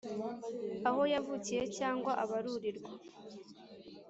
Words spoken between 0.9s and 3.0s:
yavukiye cyangwa abarurirwa